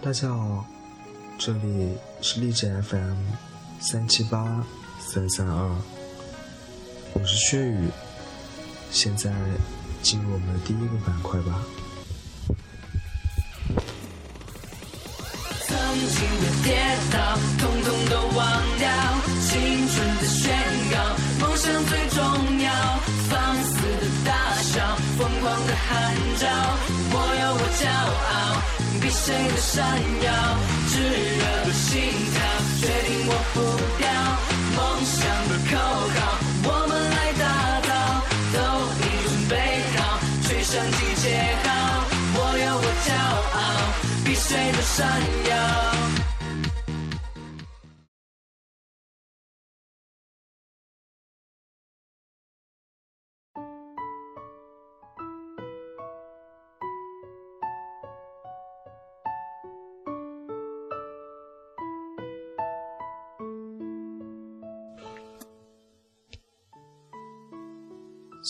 [0.00, 0.64] 大家好，
[1.36, 3.16] 这里是励志 FM
[3.80, 4.64] 三七八
[5.00, 5.76] 三三二，
[7.14, 7.90] 我是轩宇，
[8.92, 9.32] 现在
[10.00, 11.60] 进入我们的第一个板块吧。
[15.66, 16.78] 曾经的跌
[17.10, 18.88] 倒，统统都忘掉，
[19.50, 20.56] 青春的宣
[20.92, 20.94] 告，
[21.40, 22.70] 梦想最重要，
[23.28, 26.46] 放肆的大笑，疯狂的喊叫，
[27.10, 28.62] 我有我骄傲，
[29.08, 29.86] 比谁都闪
[30.22, 30.30] 耀，
[30.90, 31.98] 炙热的心
[32.34, 32.36] 跳，
[32.78, 33.56] 决定我不
[33.96, 34.04] 掉，
[34.76, 35.72] 梦想的口
[36.12, 37.42] 号，我们来打
[37.88, 37.90] 造，
[38.52, 38.56] 都
[39.00, 39.56] 已准备
[39.96, 41.24] 好，吹响集结
[41.64, 43.08] 号，我有我骄
[43.56, 43.56] 傲，
[44.26, 45.08] 比谁都闪
[45.48, 46.17] 耀。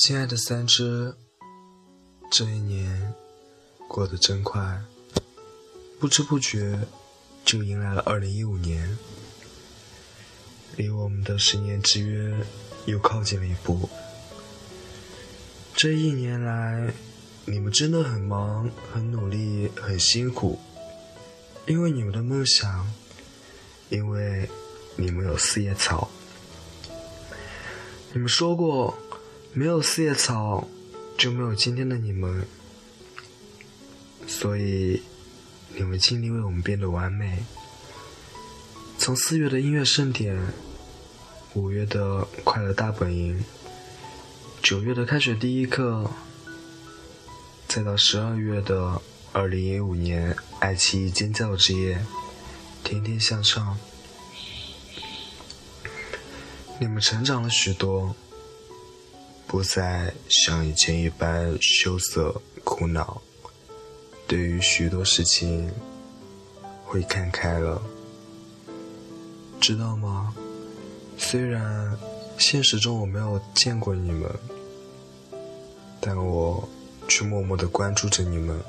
[0.01, 1.13] 亲爱的三只，
[2.31, 3.13] 这一年
[3.89, 4.81] 过得真快，
[5.99, 6.79] 不知不觉
[7.45, 8.97] 就迎来了二零一五年，
[10.77, 12.33] 离我们的十年之约
[12.87, 13.91] 又靠近了一步。
[15.75, 16.95] 这一年来，
[17.45, 20.61] 你们真的很忙、很努力、很辛苦，
[21.67, 22.89] 因为你们的梦想，
[23.89, 24.49] 因为
[24.95, 26.09] 你们有四叶草。
[28.13, 28.97] 你们说过。
[29.59, 30.69] 没有四叶草，
[31.17, 32.47] 就没有今天的你们。
[34.25, 35.03] 所以，
[35.75, 37.43] 你们尽力为我们变得完美。
[38.99, 40.41] 从四月的音乐盛典，
[41.55, 43.45] 五月的快乐大本营，
[44.63, 46.09] 九月的开学第一课，
[47.67, 52.07] 再到十二月的二零一五年爱奇艺尖叫之夜，
[52.85, 53.77] 天天向上，
[56.79, 58.15] 你们成长了许多。
[59.49, 63.21] 不再像以前一般羞涩苦恼，
[64.27, 65.73] 对于许多事情
[66.85, 67.83] 会看开了，
[69.59, 70.35] 知道吗？
[71.17, 71.99] 虽然
[72.39, 74.31] 现实中我没有见过你们，
[75.99, 76.69] 但我
[77.09, 78.63] 却默默的关注着你们，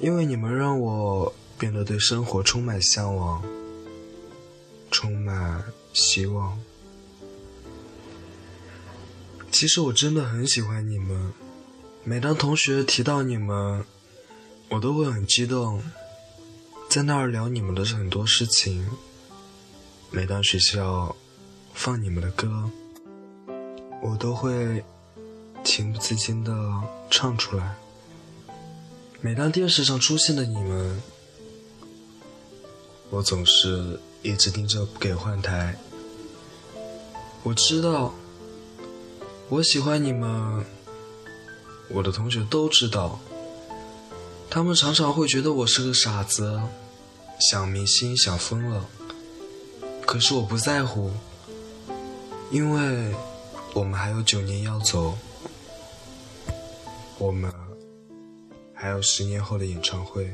[0.00, 3.44] 因为你们让我变得对生活充满向往，
[4.90, 6.58] 充满希望。
[9.60, 11.34] 其实我真的很喜欢你们，
[12.02, 13.84] 每当同学提到你们，
[14.70, 15.82] 我都会很激动，
[16.88, 18.88] 在那儿聊你们的很多事情。
[20.10, 21.14] 每当学校
[21.74, 22.70] 放你们的歌，
[24.00, 24.82] 我都会
[25.62, 26.50] 情不自禁的
[27.10, 27.76] 唱出来。
[29.20, 31.02] 每当电视上出现的你们，
[33.10, 35.76] 我总是一直盯着不给换台。
[37.42, 38.14] 我知道。
[39.50, 40.64] 我喜欢你们，
[41.88, 43.18] 我的同学都知道。
[44.48, 46.62] 他们常常会觉得我是个傻子，
[47.50, 48.86] 想明星想疯了。
[50.06, 51.10] 可是我不在乎，
[52.52, 53.12] 因为
[53.74, 55.18] 我们还有九年要走，
[57.18, 57.52] 我们
[58.72, 60.32] 还有十年后的演唱会。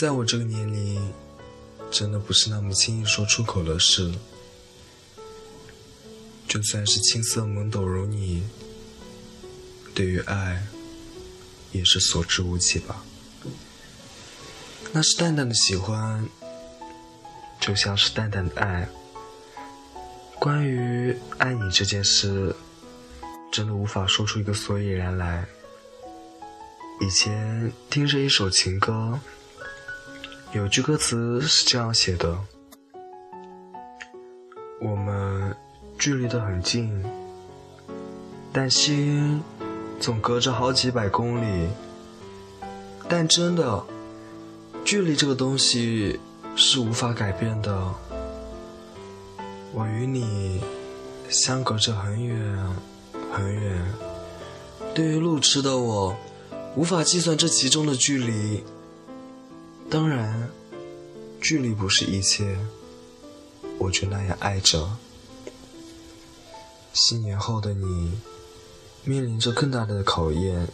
[0.00, 1.12] 在我这个年龄，
[1.90, 4.10] 真的不是那么轻易说出口的事。
[6.48, 8.42] 就算是青涩懵懂如你，
[9.94, 10.66] 对于爱，
[11.72, 13.04] 也是所知无几吧。
[14.90, 16.26] 那是淡淡的喜欢，
[17.60, 18.88] 就像是淡淡的爱。
[20.38, 22.56] 关于爱你这件事，
[23.52, 25.46] 真的无法说出一个所以然来。
[27.02, 29.20] 以前听着一首情歌，
[30.52, 32.36] 有句歌词是这样写的
[34.82, 35.56] ：“我们
[35.96, 37.04] 距离得很近，
[38.52, 39.40] 但心
[40.00, 41.68] 总隔着好几百公里。
[43.08, 43.84] 但真的，
[44.84, 46.18] 距离这个东西
[46.56, 47.94] 是无法改变的。
[49.72, 50.60] 我与你
[51.28, 52.76] 相隔着很远
[53.32, 53.94] 很远。
[54.92, 56.16] 对于路痴的我。”
[56.76, 58.62] 无法计算这其中的距离。
[59.90, 60.48] 当然，
[61.42, 62.56] 距离不是一切，
[63.76, 64.88] 我却那样爱着。
[66.92, 68.20] 新年后的你，
[69.02, 70.68] 面临着更大的考验。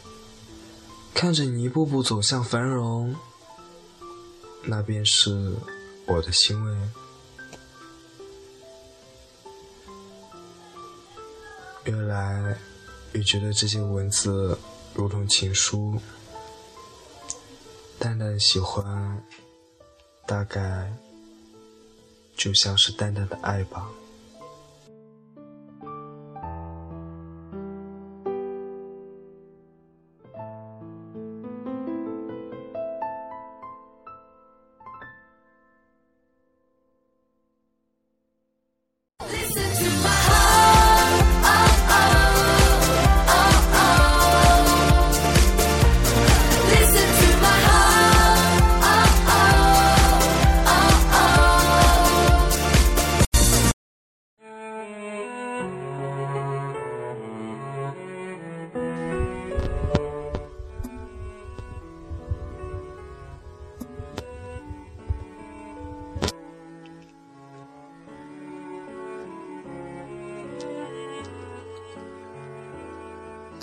[1.14, 3.16] 看着你一步步走向繁荣，
[4.64, 5.56] 那便是
[6.04, 6.76] 我的欣慰。
[11.84, 12.58] 越来
[13.12, 14.58] 越觉得这些文字
[14.94, 15.98] 如同情书，
[17.98, 19.22] 淡淡的喜欢，
[20.26, 20.92] 大概
[22.36, 23.90] 就像是淡淡的爱吧。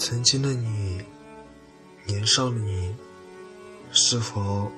[0.05, 1.01] 曾经的你，
[2.05, 2.93] 年少的你，
[3.93, 4.69] 是否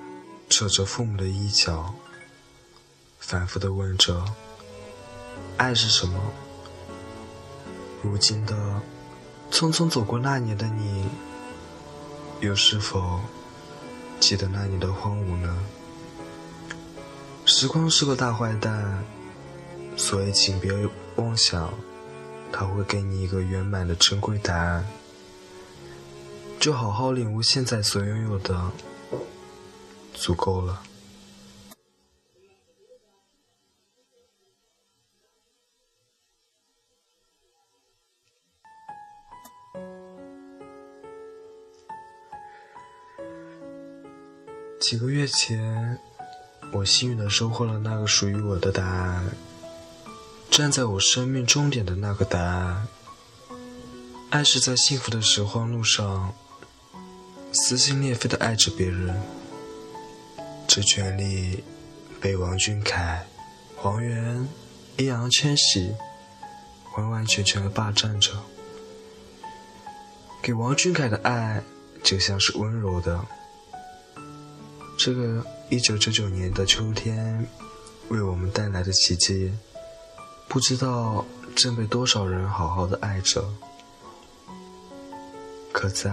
[0.50, 1.96] 扯着父母的衣角，
[3.18, 4.24] 反复的问着
[5.58, 6.22] 爱是什么？
[8.04, 8.56] 如今的
[9.50, 11.10] 匆匆走过那年的你，
[12.42, 13.20] 又是否
[14.20, 15.58] 记得那年的荒芜呢？
[17.48, 19.04] 时光是个大坏蛋，
[19.98, 20.72] 所以请别
[21.16, 21.74] 妄想，
[22.52, 24.86] 他会给你一个圆满的珍贵答案。
[26.66, 28.72] 就好好领悟现在所拥有的，
[30.16, 30.82] 足够了。
[44.80, 46.00] 几个月前，
[46.74, 49.36] 我幸运的收获了那个属于我的答案，
[50.50, 52.88] 站在我生命终点的那个答案。
[54.32, 56.34] 爱是在幸福的拾荒路上。
[57.56, 59.16] 撕心裂肺的爱着别人，
[60.68, 61.64] 这权利
[62.20, 63.26] 被王俊凯、
[63.78, 64.48] 黄源、
[64.98, 65.96] 易烊千玺
[66.98, 68.34] 完完全全的霸占着。
[70.44, 71.64] 给王俊凯的爱
[72.04, 73.26] 就像是温柔的。
[74.98, 77.48] 这个一九九九年的秋天，
[78.10, 79.52] 为我们带来的奇迹，
[80.50, 81.26] 不知道
[81.56, 83.44] 正被多少人好好的爱着。
[85.72, 86.12] 可在。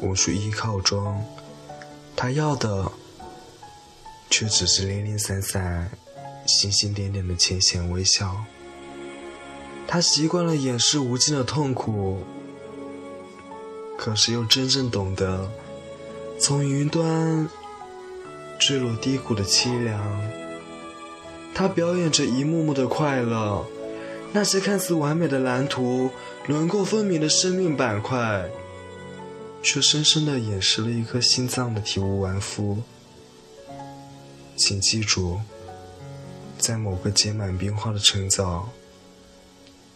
[0.00, 1.24] 无数依靠中，
[2.14, 2.90] 他要的
[4.30, 5.90] 却只是零零散散、
[6.46, 8.44] 星星点点的浅浅微笑。
[9.86, 12.18] 他习惯了掩饰无尽的痛苦，
[13.96, 15.50] 可是又真正懂得
[16.38, 17.48] 从云端
[18.58, 20.00] 坠落低谷的凄凉。
[21.54, 23.66] 他表演着一幕幕的快乐，
[24.32, 26.10] 那些看似完美的蓝图，
[26.46, 28.48] 轮廓分明的生命板块。
[29.62, 32.82] 却深深的掩饰了一颗心脏的体无完肤。
[34.56, 35.40] 请记住，
[36.58, 38.68] 在某个结满冰花的晨早，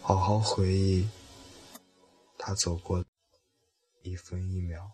[0.01, 1.07] 好好回忆
[2.37, 3.03] 他走过
[4.03, 4.91] 一分一秒。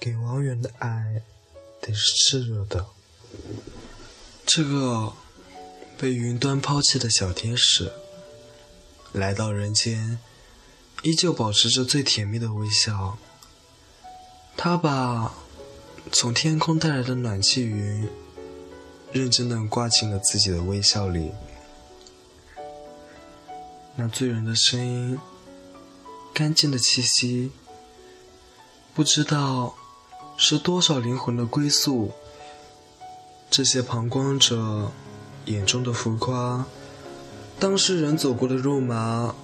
[0.00, 1.22] 给王源的爱，
[1.82, 2.86] 得是炽热的。
[4.46, 5.12] 这个
[5.98, 7.92] 被云端抛弃的小天使，
[9.12, 10.18] 来到人间，
[11.02, 13.18] 依旧保持着最甜蜜的微笑。
[14.56, 15.34] 他把
[16.10, 18.08] 从天空带来的暖气云，
[19.12, 21.32] 认真的挂进了自己的微笑里。
[23.96, 25.18] 那醉人的声音，
[26.32, 27.52] 干净的气息，
[28.94, 29.76] 不知道。
[30.42, 32.12] 是多少灵魂的归宿？
[33.50, 34.90] 这些旁观者
[35.44, 36.64] 眼中的浮夸，
[37.58, 39.34] 当事人走过的肉麻，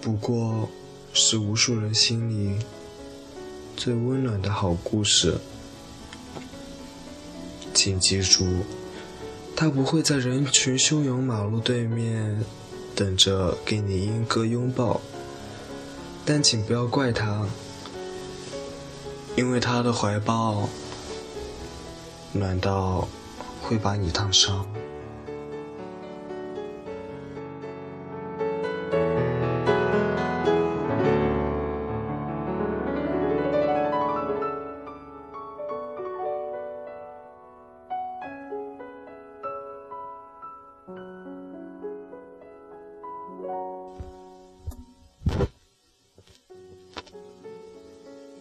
[0.00, 0.68] 不过
[1.12, 2.64] 是无数人心里
[3.76, 5.38] 最温暖的好故事。
[7.74, 8.46] 请记住，
[9.56, 12.44] 他不会在人群汹涌马路对面
[12.94, 15.00] 等着给你一个拥抱，
[16.24, 17.44] 但请不要怪他，
[19.36, 20.68] 因为他的怀抱
[22.32, 23.08] 暖到
[23.60, 24.64] 会把你烫伤。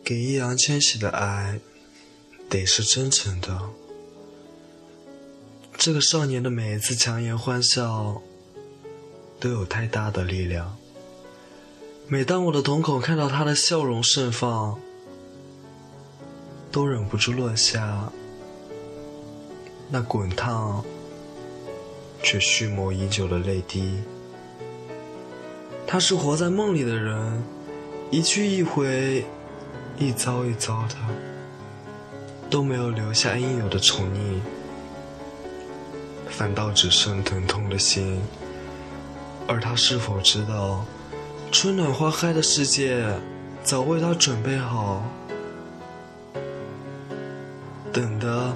[0.03, 1.62] 给易烊千玺的爱，
[2.50, 3.57] 得是真诚的。
[5.77, 8.22] 这个少年的每一次强颜欢笑，
[9.39, 10.75] 都有太大的力量。
[12.07, 14.77] 每当我的瞳孔看到他的笑容盛放，
[16.69, 18.12] 都忍不住落下
[19.89, 20.83] 那滚烫
[22.22, 24.00] 却蓄谋已久的泪滴。
[25.88, 27.41] 他是活在梦里的人，
[28.12, 29.25] 一去一回。
[30.03, 30.95] 一遭一遭的，
[32.50, 34.41] 都没有留下应有的宠溺，
[36.29, 38.22] 反倒只剩疼痛的心。
[39.48, 40.83] 而他是否知道，
[41.53, 43.05] 春暖花开的世界
[43.63, 45.05] 早为他准备好，
[47.93, 48.53] 等的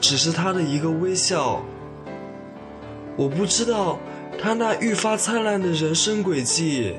[0.00, 1.62] 只是他的一个微笑。
[3.16, 3.98] 我不知道
[4.40, 6.96] 他那愈发灿烂的人生轨迹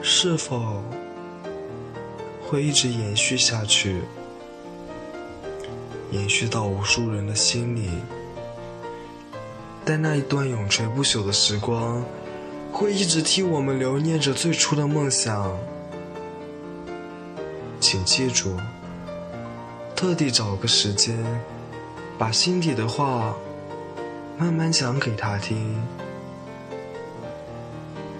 [0.00, 0.80] 是否。
[2.52, 4.02] 会一直延续下去，
[6.10, 7.88] 延续到无数人的心里。
[9.86, 12.04] 但那一段永垂不朽的时光，
[12.70, 15.50] 会一直替我们留念着最初的梦想。
[17.80, 18.58] 请记住，
[19.96, 21.16] 特地找个时间，
[22.18, 23.34] 把心底的话
[24.36, 25.82] 慢慢讲给他听。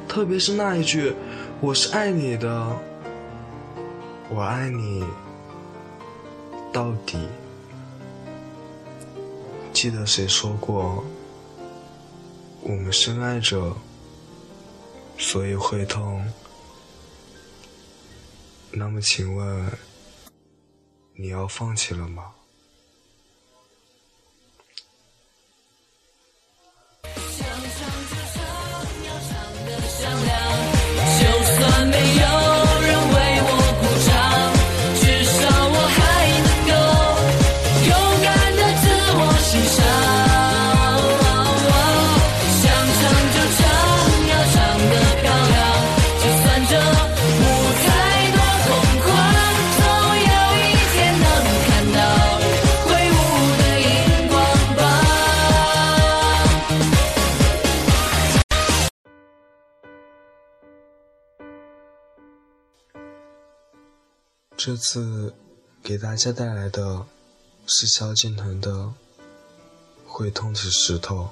[0.08, 1.14] 特别是那一句
[1.60, 2.74] “我是爱你的”。
[4.34, 5.04] 我爱你
[6.72, 7.28] 到底。
[9.74, 11.04] 记得谁说过，
[12.62, 13.76] 我们深爱着，
[15.18, 16.24] 所以会痛。
[18.70, 19.70] 那么，请问，
[21.14, 22.32] 你要放弃了吗？
[64.64, 65.34] 这次
[65.82, 67.04] 给大家带来的
[67.66, 68.70] 是萧敬腾的
[70.06, 71.24] 《会痛的石头》。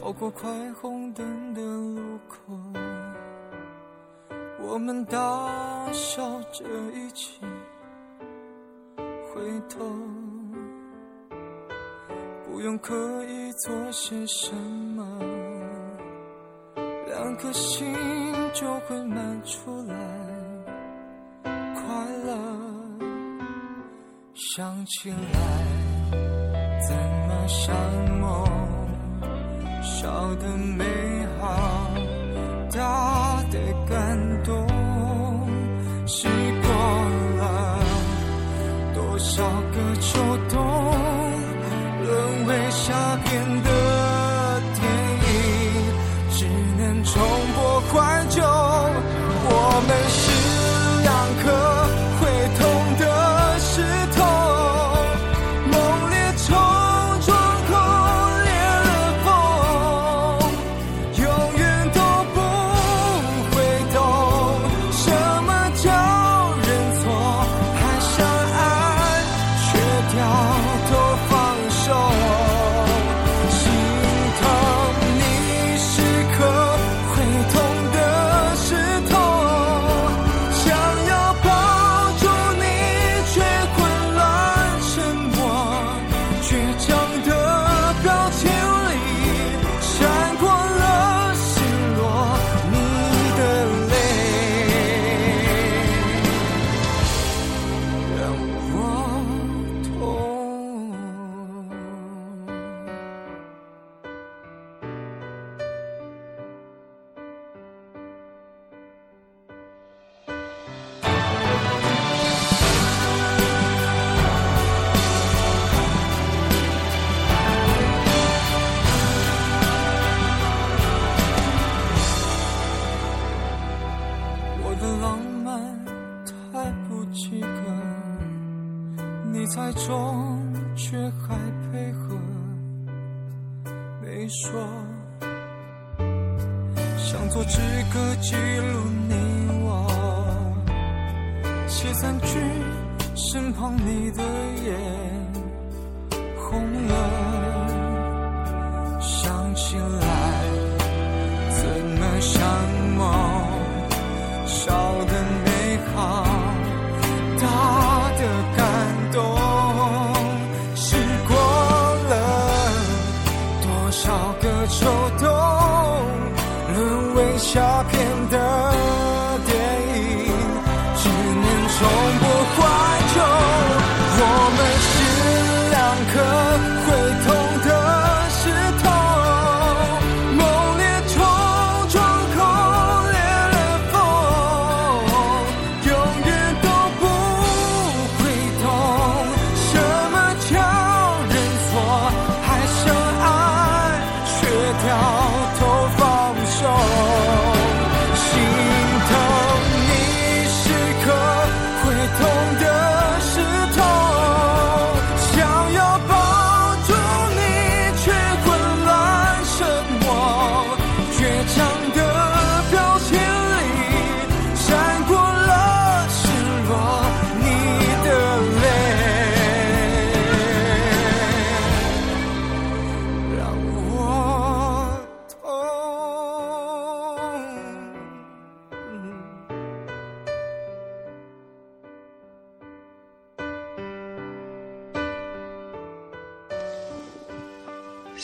[0.00, 2.79] 跑过快红灯的路口。
[4.72, 5.18] 我们大
[5.92, 6.22] 笑
[6.52, 7.40] 着一起
[9.26, 9.84] 回头，
[12.46, 15.04] 不用刻意做些什么，
[17.08, 17.92] 两颗心
[18.52, 19.94] 就会满出来
[21.74, 21.82] 快
[22.24, 22.32] 乐。
[24.32, 25.16] 想起来
[26.88, 26.96] 怎
[27.26, 27.74] 么像
[28.20, 28.46] 梦，
[29.82, 30.84] 笑得美
[31.40, 31.90] 好，
[33.88, 34.66] 感动
[36.06, 36.70] 习惯
[37.38, 37.78] 了
[38.94, 40.58] 多少个秋冬
[42.02, 44.82] 沦为下片的电
[45.26, 45.32] 影
[46.30, 46.46] 只
[46.78, 47.22] 能重
[47.54, 50.49] 播怀旧我们是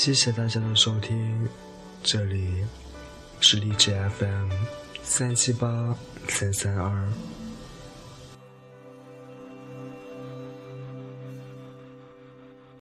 [0.07, 1.49] 谢谢大家的收听
[2.01, 2.65] 这里
[3.41, 4.49] 是荔枝 fm
[5.03, 7.09] 三七八三三二。